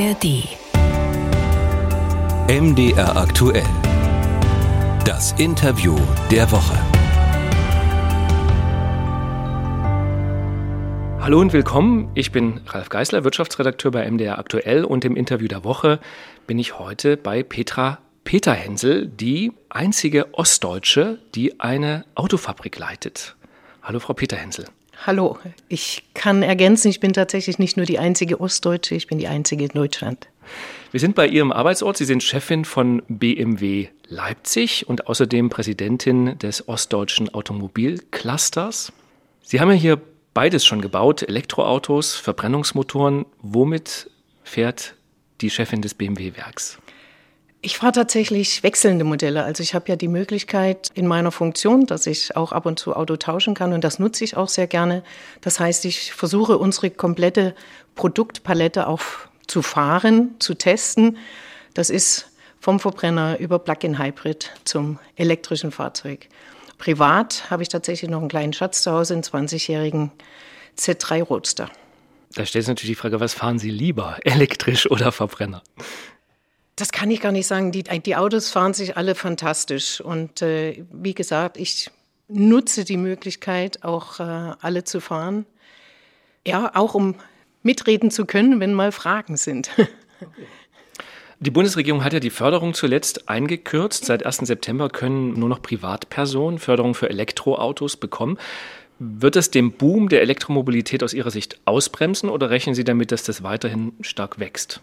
[0.00, 0.48] ARD.
[2.48, 3.66] MDR aktuell.
[5.04, 5.94] Das Interview
[6.30, 6.78] der Woche.
[11.20, 12.10] Hallo und willkommen.
[12.14, 16.00] Ich bin Ralf Geißler, Wirtschaftsredakteur bei MDR aktuell und im Interview der Woche
[16.46, 23.36] bin ich heute bei Petra Peterhensel, die einzige Ostdeutsche, die eine Autofabrik leitet.
[23.82, 24.64] Hallo Frau Peterhensel.
[25.06, 25.38] Hallo,
[25.68, 29.64] ich kann ergänzen, ich bin tatsächlich nicht nur die einzige Ostdeutsche, ich bin die einzige
[29.64, 30.28] in Deutschland.
[30.90, 31.96] Wir sind bei Ihrem Arbeitsort.
[31.96, 38.92] Sie sind Chefin von BMW Leipzig und außerdem Präsidentin des ostdeutschen Automobilclusters.
[39.42, 40.00] Sie haben ja hier
[40.34, 43.24] beides schon gebaut, Elektroautos, Verbrennungsmotoren.
[43.40, 44.10] Womit
[44.42, 44.96] fährt
[45.40, 46.78] die Chefin des BMW-Werks?
[47.62, 49.44] Ich fahre tatsächlich wechselnde Modelle.
[49.44, 52.96] Also ich habe ja die Möglichkeit in meiner Funktion, dass ich auch ab und zu
[52.96, 55.02] Auto tauschen kann und das nutze ich auch sehr gerne.
[55.42, 57.54] Das heißt, ich versuche unsere komplette
[57.96, 59.02] Produktpalette auch
[59.46, 61.18] zu fahren, zu testen.
[61.74, 66.28] Das ist vom Verbrenner über Plug-in-Hybrid zum elektrischen Fahrzeug.
[66.78, 70.12] Privat habe ich tatsächlich noch einen kleinen Schatz zu Hause, einen 20-jährigen
[70.78, 71.68] Z3 Roadster.
[72.34, 75.62] Da stellt sich natürlich die Frage, was fahren Sie lieber, elektrisch oder Verbrenner?
[76.76, 77.72] Das kann ich gar nicht sagen.
[77.72, 80.00] Die, die Autos fahren sich alle fantastisch.
[80.00, 81.90] Und äh, wie gesagt, ich
[82.28, 85.46] nutze die Möglichkeit, auch äh, alle zu fahren.
[86.46, 87.16] Ja, auch um
[87.62, 89.70] mitreden zu können, wenn mal Fragen sind.
[91.42, 94.04] Die Bundesregierung hat ja die Förderung zuletzt eingekürzt.
[94.04, 94.40] Seit 1.
[94.40, 98.36] September können nur noch Privatpersonen Förderung für Elektroautos bekommen.
[98.98, 103.22] Wird es den Boom der Elektromobilität aus Ihrer Sicht ausbremsen oder rechnen Sie damit, dass
[103.22, 104.82] das weiterhin stark wächst?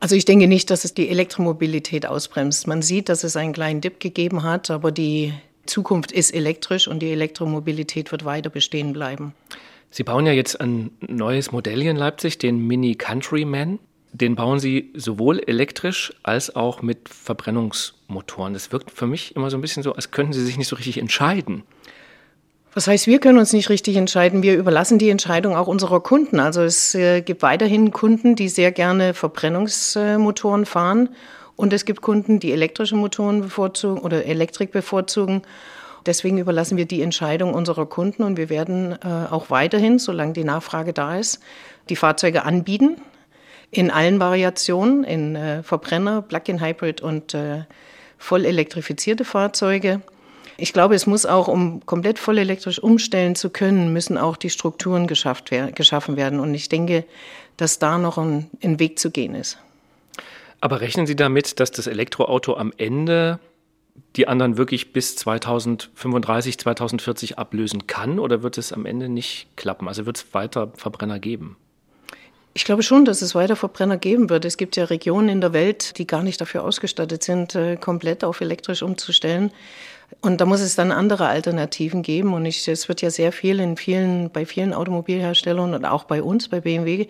[0.00, 2.66] Also ich denke nicht, dass es die Elektromobilität ausbremst.
[2.66, 5.34] Man sieht, dass es einen kleinen Dip gegeben hat, aber die
[5.66, 9.34] Zukunft ist elektrisch und die Elektromobilität wird weiter bestehen bleiben.
[9.90, 13.78] Sie bauen ja jetzt ein neues Modell hier in Leipzig, den Mini Countryman.
[14.12, 18.54] Den bauen Sie sowohl elektrisch als auch mit Verbrennungsmotoren.
[18.54, 20.76] Das wirkt für mich immer so ein bisschen so, als könnten Sie sich nicht so
[20.76, 21.64] richtig entscheiden.
[22.78, 24.44] Was heißt, wir können uns nicht richtig entscheiden.
[24.44, 26.38] Wir überlassen die Entscheidung auch unserer Kunden.
[26.38, 31.08] Also es äh, gibt weiterhin Kunden, die sehr gerne Verbrennungsmotoren fahren.
[31.56, 35.42] Und es gibt Kunden, die elektrische Motoren bevorzugen oder Elektrik bevorzugen.
[36.06, 40.44] Deswegen überlassen wir die Entscheidung unserer Kunden und wir werden äh, auch weiterhin, solange die
[40.44, 41.40] Nachfrage da ist,
[41.88, 42.98] die Fahrzeuge anbieten.
[43.72, 47.36] In allen Variationen, in äh, Verbrenner, Plug-in-Hybrid und
[48.18, 50.00] voll elektrifizierte Fahrzeuge.
[50.60, 54.50] Ich glaube, es muss auch, um komplett voll elektrisch umstellen zu können, müssen auch die
[54.50, 56.40] Strukturen geschafft geschaffen werden.
[56.40, 57.04] Und ich denke,
[57.56, 59.58] dass da noch ein, ein Weg zu gehen ist.
[60.60, 63.38] Aber rechnen Sie damit, dass das Elektroauto am Ende
[64.16, 68.18] die anderen wirklich bis 2035, 2040 ablösen kann?
[68.18, 69.86] Oder wird es am Ende nicht klappen?
[69.86, 71.56] Also wird es weiter Verbrenner geben?
[72.54, 74.44] Ich glaube schon, dass es weiter Verbrenner geben wird.
[74.44, 78.24] Es gibt ja Regionen in der Welt, die gar nicht dafür ausgestattet sind, äh, komplett
[78.24, 79.52] auf elektrisch umzustellen.
[80.20, 82.34] Und da muss es dann andere Alternativen geben.
[82.34, 86.22] Und ich, es wird ja sehr viel in vielen, bei vielen Automobilherstellern und auch bei
[86.22, 87.06] uns, bei BMW,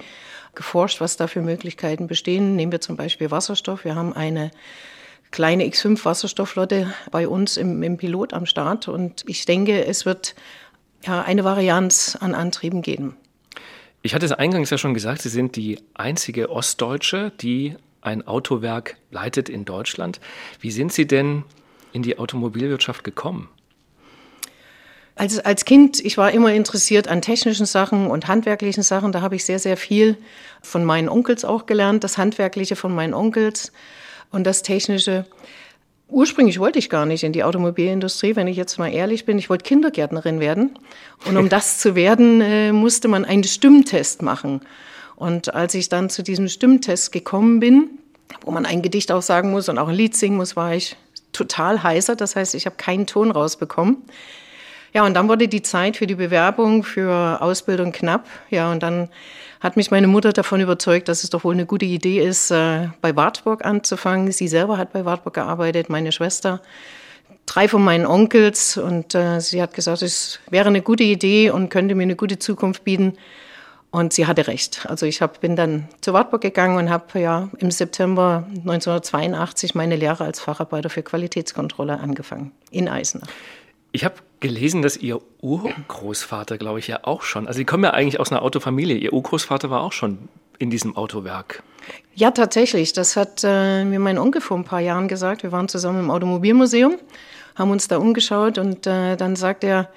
[0.54, 2.56] geforscht, was da für Möglichkeiten bestehen.
[2.56, 3.84] Nehmen wir zum Beispiel Wasserstoff.
[3.84, 4.50] Wir haben eine
[5.30, 8.88] kleine X5 Wasserstoffflotte bei uns im, im Pilot am Start.
[8.88, 10.34] Und ich denke, es wird
[11.02, 13.16] ja eine Varianz an Antrieben geben.
[14.02, 18.96] Ich hatte es eingangs ja schon gesagt, Sie sind die einzige Ostdeutsche, die ein Autowerk
[19.10, 20.20] leitet in Deutschland.
[20.60, 21.44] Wie sind Sie denn
[21.92, 23.48] in die Automobilwirtschaft gekommen?
[25.18, 29.10] Als, als Kind, ich war immer interessiert an technischen Sachen und handwerklichen Sachen.
[29.10, 30.16] Da habe ich sehr, sehr viel
[30.62, 32.04] von meinen Onkels auch gelernt.
[32.04, 33.72] Das Handwerkliche von meinen Onkels
[34.30, 35.26] und das Technische.
[36.06, 39.38] Ursprünglich wollte ich gar nicht in die Automobilindustrie, wenn ich jetzt mal ehrlich bin.
[39.38, 40.78] Ich wollte Kindergärtnerin werden.
[41.26, 44.60] Und um das zu werden, äh, musste man einen Stimmtest machen.
[45.16, 47.90] Und als ich dann zu diesem Stimmtest gekommen bin,
[48.42, 50.96] wo man ein Gedicht auch sagen muss und auch ein Lied singen muss, war ich
[51.32, 52.16] total heißer.
[52.16, 54.02] Das heißt, ich habe keinen Ton rausbekommen.
[54.94, 58.26] Ja, und dann wurde die Zeit für die Bewerbung für Ausbildung knapp.
[58.50, 59.08] Ja, und dann
[59.60, 62.88] hat mich meine Mutter davon überzeugt, dass es doch wohl eine gute Idee ist, äh,
[63.00, 64.32] bei Wartburg anzufangen.
[64.32, 66.62] Sie selber hat bei Wartburg gearbeitet, meine Schwester,
[67.44, 68.76] drei von meinen Onkels.
[68.76, 72.38] Und äh, sie hat gesagt, es wäre eine gute Idee und könnte mir eine gute
[72.38, 73.18] Zukunft bieten.
[73.90, 74.86] Und sie hatte recht.
[74.86, 79.96] Also ich hab, bin dann zu Wartburg gegangen und habe ja im September 1982 meine
[79.96, 83.28] Lehre als Facharbeiter für Qualitätskontrolle angefangen in Eisenach.
[83.92, 87.90] Ich habe gelesen, dass Ihr Urgroßvater, glaube ich, ja auch schon, also Sie kommen ja
[87.90, 91.62] eigentlich aus einer Autofamilie, Ihr Urgroßvater war auch schon in diesem Autowerk.
[92.14, 92.92] Ja, tatsächlich.
[92.92, 95.42] Das hat äh, mir mein Onkel vor ein paar Jahren gesagt.
[95.42, 96.98] Wir waren zusammen im Automobilmuseum,
[97.54, 99.88] haben uns da umgeschaut und äh, dann sagt er,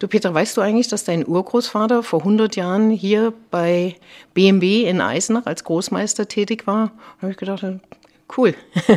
[0.00, 3.96] Du Peter, weißt du eigentlich, dass dein Urgroßvater vor 100 Jahren hier bei
[4.32, 6.86] BMW in Eisenach als Großmeister tätig war?
[7.16, 7.62] Da habe ich gedacht,
[8.38, 8.54] cool,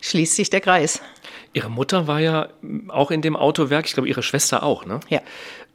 [0.00, 1.00] schließt sich der Kreis.
[1.52, 2.48] Ihre Mutter war ja
[2.88, 4.98] auch in dem Autowerk, ich glaube, Ihre Schwester auch, ne?
[5.08, 5.20] Ja.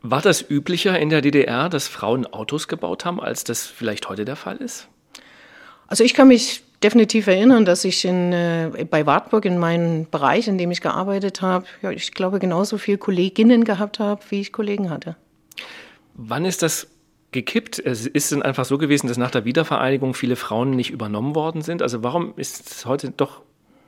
[0.02, 4.26] War das üblicher in der DDR, dass Frauen Autos gebaut haben, als das vielleicht heute
[4.26, 4.90] der Fall ist?
[5.88, 10.48] Also ich kann mich definitiv erinnern, dass ich in, äh, bei Wartburg in meinem Bereich,
[10.48, 14.52] in dem ich gearbeitet habe, ja, ich glaube genauso viele Kolleginnen gehabt habe, wie ich
[14.52, 15.16] Kollegen hatte.
[16.16, 16.88] Wann ist das
[17.32, 17.80] gekippt?
[17.80, 21.62] Es ist dann einfach so gewesen, dass nach der Wiedervereinigung viele Frauen nicht übernommen worden
[21.62, 21.82] sind.
[21.82, 23.42] Also warum ist es heute doch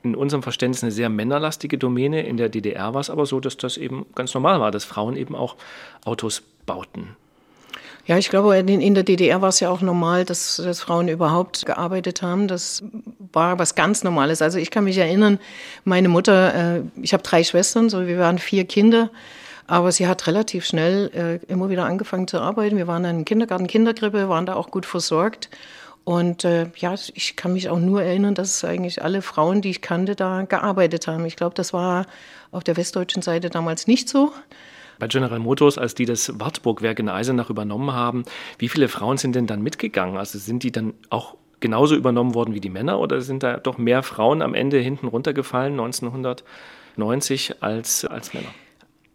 [0.03, 2.25] in unserem Verständnis eine sehr männerlastige Domäne?
[2.25, 5.15] In der DDR war es aber so, dass das eben ganz normal war, dass Frauen
[5.15, 5.55] eben auch
[6.03, 7.15] Autos bauten.
[8.07, 11.65] Ja, ich glaube, in, der DDR war es ja auch normal, dass, dass Frauen überhaupt
[11.65, 12.47] gearbeitet haben.
[12.47, 12.81] Das
[13.33, 14.41] war was ganz Normales.
[14.41, 15.39] Also ich kann mich erinnern,
[15.83, 19.09] meine Mutter, äh, ich habe drei Schwestern, so wir waren vier Kinder.
[19.67, 22.77] Aber sie hat relativ schnell äh, immer wieder angefangen zu arbeiten.
[22.77, 25.49] Wir waren dann im Kindergarten, Kindergrippe, waren da auch gut versorgt.
[26.05, 29.81] Und äh, ja, ich kann mich auch nur erinnern, dass eigentlich alle Frauen, die ich
[29.81, 31.25] kannte, da gearbeitet haben.
[31.25, 32.05] Ich glaube, das war
[32.51, 34.31] auf der westdeutschen Seite damals nicht so.
[34.99, 38.23] Bei General Motors, als die das Wartburgwerk in Eisenach übernommen haben,
[38.57, 40.17] wie viele Frauen sind denn dann mitgegangen?
[40.17, 43.77] Also sind die dann auch genauso übernommen worden wie die Männer oder sind da doch
[43.77, 48.49] mehr Frauen am Ende hinten runtergefallen 1990 als, als Männer?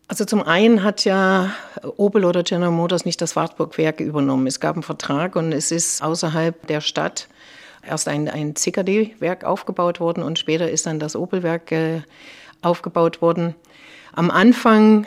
[0.09, 1.53] Also zum einen hat ja
[1.97, 4.47] Opel oder General Motors nicht das Wartburg-Werk übernommen.
[4.47, 7.29] Es gab einen Vertrag und es ist außerhalb der Stadt
[7.87, 12.03] erst ein, ein CKD-Werk aufgebaut worden und später ist dann das Opel-Werk äh,
[12.61, 13.55] aufgebaut worden.
[14.13, 15.07] Am Anfang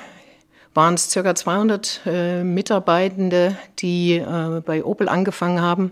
[0.75, 1.33] waren es ca.
[1.33, 5.91] 200 äh, Mitarbeitende, die äh, bei Opel angefangen haben.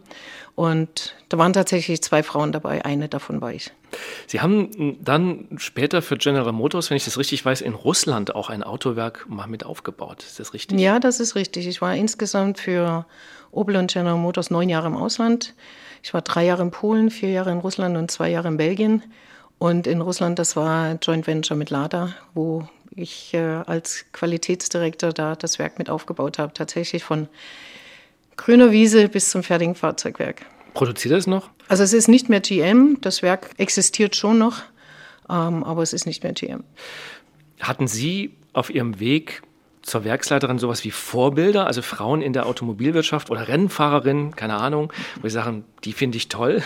[0.55, 3.71] Und da waren tatsächlich zwei Frauen dabei, eine davon war ich.
[4.27, 8.49] Sie haben dann später für General Motors, wenn ich das richtig weiß, in Russland auch
[8.49, 10.21] ein Autowerk mal mit aufgebaut.
[10.21, 10.79] Ist das richtig?
[10.79, 11.65] Ja, das ist richtig.
[11.67, 13.05] Ich war insgesamt für
[13.51, 15.55] Opel und General Motors neun Jahre im Ausland.
[16.03, 19.01] Ich war drei Jahre in Polen, vier Jahre in Russland und zwei Jahre in Belgien.
[19.57, 25.35] Und in Russland, das war Joint Venture mit Lada, wo ich äh, als Qualitätsdirektor da
[25.35, 26.53] das Werk mit aufgebaut habe.
[26.53, 27.27] Tatsächlich von
[28.37, 30.45] grüner Wiese bis zum fertigen Fahrzeugwerk.
[30.73, 31.49] Produziert es noch?
[31.67, 34.63] Also es ist nicht mehr GM, das Werk existiert schon noch,
[35.29, 36.63] ähm, aber es ist nicht mehr GM.
[37.59, 39.43] Hatten Sie auf Ihrem Weg
[39.83, 44.91] zur Werksleiterin sowas wie Vorbilder, also Frauen in der Automobilwirtschaft oder Rennfahrerinnen, keine Ahnung,
[45.21, 46.63] wo Sie sagen, die finde ich toll?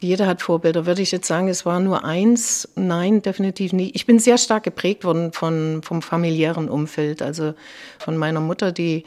[0.00, 0.86] Jeder hat Vorbilder.
[0.86, 2.68] Würde ich jetzt sagen, es war nur eins?
[2.76, 3.96] Nein, definitiv nicht.
[3.96, 7.54] Ich bin sehr stark geprägt worden von, vom familiären Umfeld, also
[7.98, 9.04] von meiner Mutter, die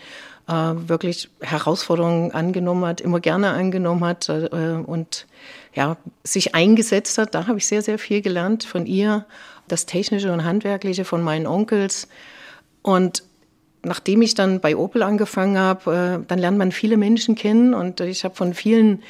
[0.50, 4.48] äh, wirklich Herausforderungen angenommen hat, immer gerne angenommen hat äh,
[4.86, 5.28] und
[5.74, 5.96] ja,
[6.26, 7.36] sich eingesetzt hat.
[7.36, 9.26] Da habe ich sehr, sehr viel gelernt von ihr,
[9.70, 12.10] das Technische und Handwerkliche von meinen Onkels.
[12.82, 13.24] Und
[13.84, 18.02] nachdem ich dann bei Opel angefangen habe, äh, dann lernt man viele Menschen kennen und
[18.02, 19.04] ich habe von vielen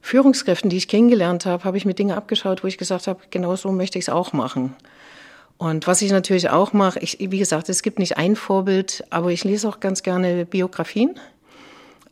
[0.00, 3.56] Führungskräften, die ich kennengelernt habe, habe ich mir Dinge abgeschaut, wo ich gesagt habe, genau
[3.56, 4.74] so möchte ich es auch machen.
[5.58, 9.30] Und was ich natürlich auch mache, ich, wie gesagt, es gibt nicht ein Vorbild, aber
[9.32, 11.18] ich lese auch ganz gerne Biografien,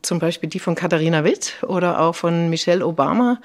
[0.03, 3.41] zum Beispiel die von Katharina Witt oder auch von Michelle Obama.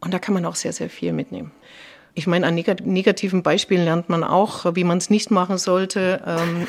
[0.00, 1.52] Und da kann man auch sehr, sehr viel mitnehmen.
[2.18, 6.22] Ich meine, an negativen Beispielen lernt man auch, wie man es nicht machen sollte.
[6.26, 6.66] Ähm.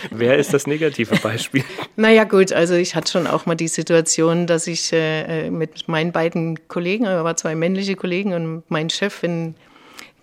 [0.10, 1.64] Wer ist das negative Beispiel?
[1.96, 6.12] naja gut, also ich hatte schon auch mal die Situation, dass ich äh, mit meinen
[6.12, 9.54] beiden Kollegen, aber zwei männliche Kollegen und mein Chef, wenn,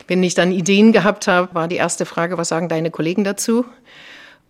[0.08, 3.66] wenn ich dann Ideen gehabt habe, war die erste Frage, was sagen deine Kollegen dazu?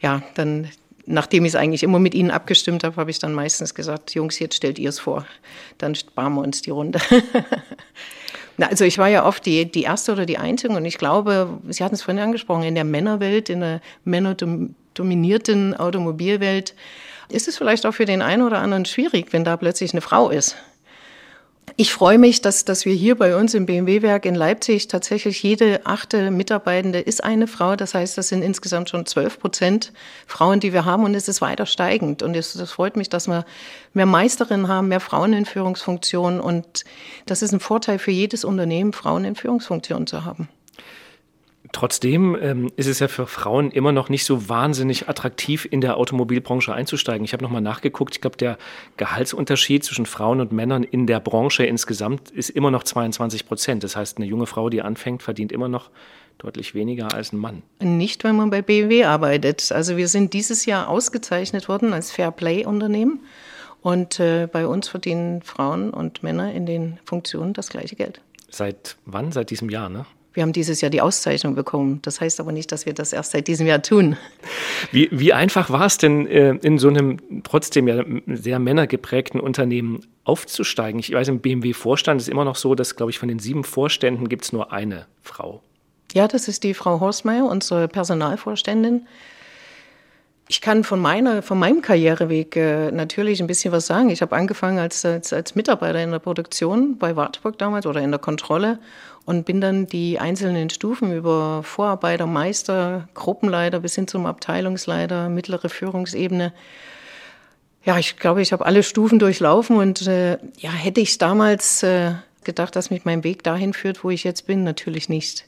[0.01, 0.68] Ja, dann
[1.06, 4.40] nachdem ich es eigentlich immer mit ihnen abgestimmt habe, habe ich dann meistens gesagt, Jungs,
[4.40, 5.25] jetzt stellt ihr es vor.
[5.78, 7.00] Dann sparen wir uns die Runde.
[8.58, 11.60] Na, also ich war ja oft die, die erste oder die einzige und ich glaube,
[11.70, 16.74] Sie hatten es vorhin angesprochen, in der Männerwelt, in der männerdominierten Automobilwelt
[17.30, 20.30] ist es vielleicht auch für den einen oder anderen schwierig, wenn da plötzlich eine Frau
[20.30, 20.56] ist.
[21.76, 25.86] Ich freue mich, dass, dass wir hier bei uns im BMW-Werk in Leipzig tatsächlich jede
[25.86, 27.76] achte Mitarbeitende ist eine Frau.
[27.76, 29.94] Das heißt, das sind insgesamt schon zwölf Prozent
[30.26, 32.24] Frauen, die wir haben und es ist weiter steigend.
[32.24, 33.46] Und es, das freut mich, dass wir
[33.94, 36.40] mehr Meisterinnen haben, mehr Frauen in Führungsfunktionen.
[36.40, 36.84] Und
[37.28, 40.50] das ist ein Vorteil für jedes Unternehmen, Frauen in Führungsfunktionen zu haben.
[41.77, 45.98] Trotzdem ähm, ist es ja für Frauen immer noch nicht so wahnsinnig attraktiv, in der
[45.98, 47.24] Automobilbranche einzusteigen.
[47.24, 48.15] Ich habe nochmal nachgeguckt.
[48.15, 48.57] Ich glaube, der
[48.98, 53.84] Gehaltsunterschied zwischen Frauen und Männern in der Branche insgesamt ist immer noch 22 Prozent.
[53.84, 55.91] Das heißt, eine junge Frau, die anfängt, verdient immer noch
[56.39, 57.62] deutlich weniger als ein Mann.
[57.79, 59.72] Nicht, wenn man bei BMW arbeitet.
[59.72, 63.19] Also wir sind dieses Jahr ausgezeichnet worden als Fairplay-Unternehmen.
[63.84, 68.19] Und äh, bei uns verdienen Frauen und Männer in den Funktionen das gleiche Geld.
[68.50, 69.31] Seit wann?
[69.31, 70.07] Seit diesem Jahr, ne?
[70.38, 72.00] Wir haben dieses Jahr die Auszeichnung bekommen.
[72.03, 74.17] Das heißt aber nicht, dass wir das erst seit diesem Jahr tun.
[74.91, 80.06] Wie, wie einfach war es denn, äh, in so einem trotzdem ja sehr männergeprägten Unternehmen
[80.25, 81.00] aufzusteigen?
[81.00, 84.29] Ich weiß, im BMW-Vorstand ist immer noch so, dass, glaube ich, von den sieben Vorständen
[84.29, 85.63] gibt es nur eine Frau.
[86.13, 89.08] Ja, das ist die Frau Horstmeier, unsere Personalvorständin.
[90.50, 94.10] Ich kann von, meiner, von meinem Karriereweg äh, natürlich ein bisschen was sagen.
[94.10, 98.12] Ich habe angefangen als, als, als, Mitarbeiter in der Produktion bei Wartburg damals oder in
[98.12, 98.80] der Kontrolle
[99.25, 105.68] und bin dann die einzelnen Stufen über Vorarbeiter, Meister, Gruppenleiter bis hin zum Abteilungsleiter, mittlere
[105.68, 106.54] Führungsebene.
[107.84, 112.13] Ja, ich glaube, ich habe alle Stufen durchlaufen und äh, ja, hätte ich damals äh,
[112.46, 115.46] gedacht, dass mich mein Weg dahin führt, wo ich jetzt bin, natürlich nicht.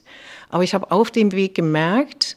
[0.50, 2.36] Aber ich habe auf dem Weg gemerkt,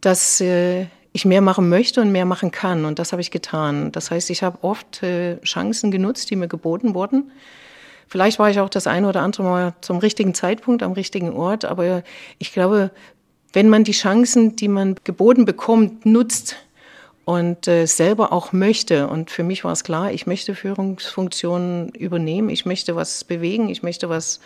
[0.00, 2.84] dass äh, ich mehr machen möchte und mehr machen kann.
[2.84, 3.92] Und das habe ich getan.
[3.92, 7.30] Das heißt, ich habe oft äh, Chancen genutzt, die mir geboten wurden.
[8.08, 11.64] Vielleicht war ich auch das eine oder andere Mal zum richtigen Zeitpunkt am richtigen Ort.
[11.64, 12.02] Aber
[12.38, 12.90] ich glaube,
[13.52, 16.56] wenn man die Chancen, die man geboten bekommt, nutzt
[17.24, 19.06] und äh, selber auch möchte.
[19.06, 22.48] Und für mich war es klar, ich möchte Führungsfunktionen übernehmen.
[22.48, 23.68] Ich möchte was bewegen.
[23.68, 24.40] Ich möchte was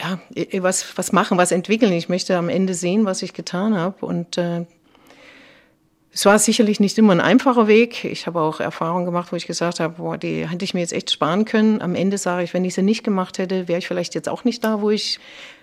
[0.00, 0.18] ja,
[0.60, 1.92] was, was machen, was entwickeln.
[1.92, 4.04] Ich möchte am Ende sehen, was ich getan habe.
[4.04, 4.66] Und äh,
[6.14, 8.04] es war sicherlich nicht immer ein einfacher Weg.
[8.04, 10.92] Ich habe auch Erfahrungen gemacht, wo ich gesagt habe, boah, die hätte ich mir jetzt
[10.92, 11.80] echt sparen können.
[11.80, 14.44] Am Ende sage ich, wenn ich sie nicht gemacht hätte, wäre ich vielleicht jetzt auch
[14.44, 15.20] nicht da, wo ich,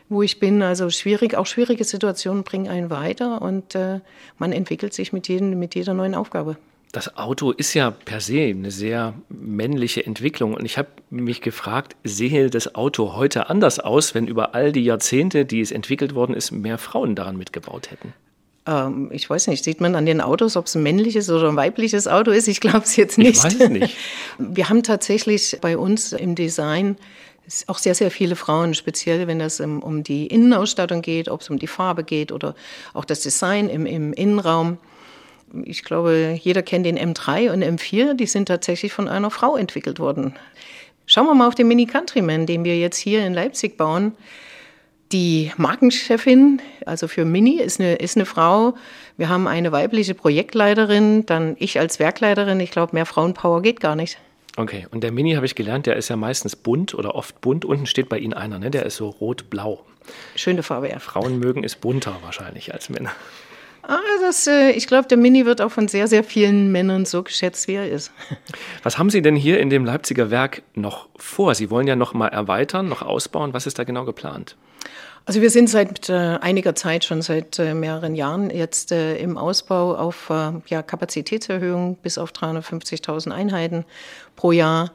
[0.10, 0.64] wo ich bin.
[0.64, 4.00] Also schwierig, auch schwierige Situationen bringen einen weiter und äh,
[4.40, 6.58] man entwickelt sich mit, jedem, mit jeder neuen Aufgabe.
[6.92, 10.56] Das Auto ist ja per se eine sehr männliche Entwicklung.
[10.56, 14.84] Und ich habe mich gefragt, sehe das Auto heute anders aus, wenn über all die
[14.84, 18.14] Jahrzehnte, die es entwickelt worden ist, mehr Frauen daran mitgebaut hätten?
[18.70, 21.56] Ähm, ich weiß nicht, sieht man an den Autos, ob es ein männliches oder ein
[21.56, 22.48] weibliches Auto ist?
[22.48, 23.38] Ich glaube es jetzt nicht.
[23.38, 23.98] Ich weiß nicht.
[24.38, 26.98] Wir haben tatsächlich bei uns im Design
[27.66, 31.50] auch sehr, sehr viele Frauen, speziell wenn es um, um die Innenausstattung geht, ob es
[31.50, 32.54] um die Farbe geht oder
[32.94, 34.78] auch das Design im, im Innenraum.
[35.64, 39.98] Ich glaube, jeder kennt den M3 und M4, die sind tatsächlich von einer Frau entwickelt
[39.98, 40.36] worden.
[41.08, 44.12] Schauen wir mal auf den Mini Countryman, den wir jetzt hier in Leipzig bauen.
[45.12, 48.76] Die Markenchefin, also für Mini, ist eine, ist eine Frau.
[49.18, 52.60] Wir haben eine weibliche Projektleiterin, dann ich als Werkleiterin.
[52.60, 54.20] Ich glaube, mehr Frauenpower geht gar nicht.
[54.56, 57.66] Okay, und der Mini habe ich gelernt, der ist ja meistens bunt oder oft bunt.
[57.66, 58.70] Unten steht bei Ihnen einer, ne?
[58.70, 59.84] der ist so rot-blau.
[60.36, 61.00] Schöne Farbe, ja.
[61.00, 63.12] Frauen mögen es bunter wahrscheinlich als Männer.
[63.90, 67.24] Ah, das, äh, ich glaube, der Mini wird auch von sehr, sehr vielen Männern so
[67.24, 68.12] geschätzt, wie er ist.
[68.84, 71.56] Was haben Sie denn hier in dem Leipziger Werk noch vor?
[71.56, 73.52] Sie wollen ja noch mal erweitern, noch ausbauen.
[73.52, 74.56] Was ist da genau geplant?
[75.26, 79.96] Also wir sind seit äh, einiger Zeit, schon seit äh, mehreren Jahren jetzt im Ausbau
[79.96, 80.30] auf
[80.68, 83.86] ja, Kapazitätserhöhung bis auf 350.000 Einheiten
[84.36, 84.92] pro Jahr.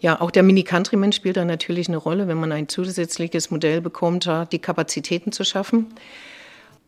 [0.00, 4.28] Ja, auch der Mini-Countryman spielt da natürlich eine Rolle, wenn man ein zusätzliches Modell bekommt,
[4.52, 5.94] die Kapazitäten zu schaffen.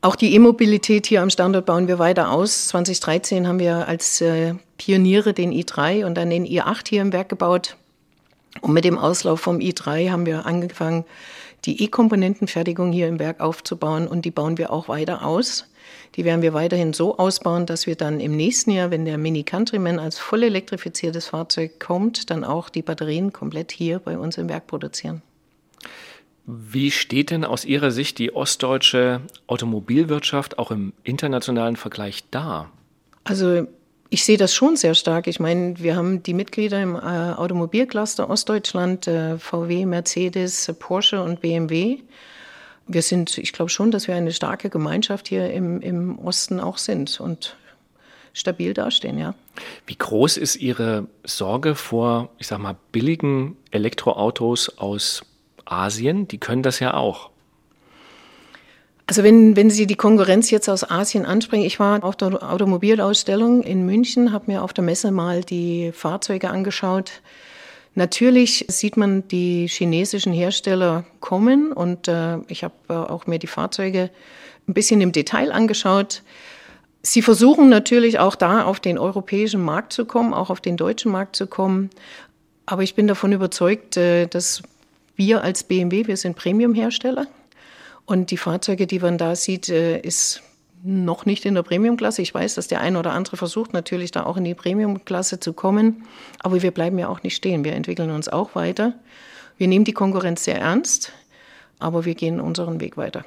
[0.01, 2.67] Auch die E-Mobilität hier am Standort bauen wir weiter aus.
[2.67, 7.29] 2013 haben wir als äh, Pioniere den i3 und dann den i8 hier im Werk
[7.29, 7.77] gebaut.
[8.61, 11.03] Und mit dem Auslauf vom i3 haben wir angefangen,
[11.65, 15.65] die E-Komponentenfertigung hier im Werk aufzubauen und die bauen wir auch weiter aus.
[16.15, 19.43] Die werden wir weiterhin so ausbauen, dass wir dann im nächsten Jahr, wenn der Mini
[19.43, 24.47] Countryman als voll elektrifiziertes Fahrzeug kommt, dann auch die Batterien komplett hier bei uns im
[24.47, 25.23] Werk produzieren.
[26.49, 32.71] Wie steht denn aus Ihrer Sicht die ostdeutsche Automobilwirtschaft auch im internationalen Vergleich da?
[33.25, 33.67] Also
[34.09, 35.27] ich sehe das schon sehr stark.
[35.27, 41.41] Ich meine, wir haben die Mitglieder im äh, Automobilcluster Ostdeutschland, äh, VW, Mercedes, Porsche und
[41.41, 41.97] BMW.
[42.87, 46.77] Wir sind, ich glaube schon, dass wir eine starke Gemeinschaft hier im, im Osten auch
[46.77, 47.57] sind und
[48.31, 49.33] stabil dastehen, ja.
[49.85, 55.25] Wie groß ist Ihre Sorge vor, ich sag mal, billigen Elektroautos aus
[55.71, 56.27] Asien?
[56.27, 57.29] Die können das ja auch.
[59.07, 63.63] Also wenn, wenn Sie die Konkurrenz jetzt aus Asien ansprechen, ich war auf der Automobilausstellung
[63.63, 67.21] in München, habe mir auf der Messe mal die Fahrzeuge angeschaut.
[67.95, 73.47] Natürlich sieht man die chinesischen Hersteller kommen und äh, ich habe äh, auch mir die
[73.47, 74.11] Fahrzeuge
[74.67, 76.21] ein bisschen im Detail angeschaut.
[77.01, 81.11] Sie versuchen natürlich auch da auf den europäischen Markt zu kommen, auch auf den deutschen
[81.11, 81.89] Markt zu kommen.
[82.65, 84.61] Aber ich bin davon überzeugt, äh, dass
[85.17, 87.27] wir als BMW, wir sind Premium-Hersteller.
[88.05, 90.41] Und die Fahrzeuge, die man da sieht, äh, ist
[90.83, 92.21] noch nicht in der Premiumklasse.
[92.21, 95.51] Ich weiß, dass der eine oder andere versucht natürlich da auch in die Premiumklasse zu
[95.53, 96.05] kommen.
[96.39, 97.65] Aber wir bleiben ja auch nicht stehen.
[97.65, 98.93] Wir entwickeln uns auch weiter.
[99.57, 101.11] Wir nehmen die Konkurrenz sehr ernst,
[101.79, 103.25] aber wir gehen unseren Weg weiter.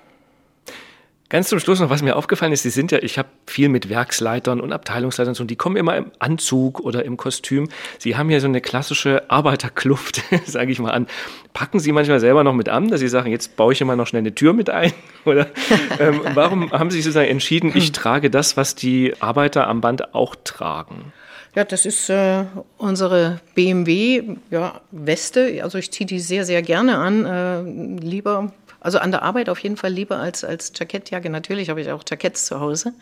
[1.30, 3.88] Ganz zum Schluss noch, was mir aufgefallen ist, Sie sind ja, ich habe viel mit
[3.88, 7.68] Werksleitern und Abteilungsleitern zu tun, die kommen immer im Anzug oder im Kostüm.
[7.99, 11.06] Sie haben ja so eine klassische Arbeiterkluft, sage ich mal an.
[11.52, 14.08] Packen Sie manchmal selber noch mit an, dass Sie sagen, jetzt baue ich immer noch
[14.08, 14.92] schnell eine Tür mit ein?
[15.25, 15.46] Oder
[16.00, 20.16] ähm, warum haben Sie sich sozusagen entschieden, ich trage das, was die Arbeiter am Band
[20.16, 21.12] auch tragen?
[21.54, 22.44] Ja, das ist äh,
[22.76, 24.80] unsere BMW ja.
[25.62, 27.25] Also ich ziehe die sehr, sehr gerne an.
[27.25, 27.62] Äh,
[28.04, 31.30] lieber also an der Arbeit auf jeden Fall lieber als, als Jackettjacke.
[31.30, 32.94] Natürlich habe ich auch Jacketts zu Hause.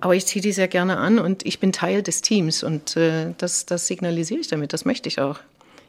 [0.00, 2.62] Aber ich ziehe die sehr gerne an und ich bin Teil des Teams.
[2.62, 4.72] Und äh, das, das signalisiere ich damit.
[4.72, 5.38] Das möchte ich auch.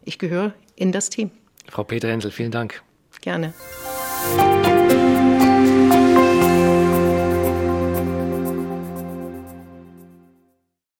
[0.05, 1.31] Ich gehöre in das Team.
[1.69, 2.81] Frau Peter Hensel, vielen Dank.
[3.21, 3.53] Gerne.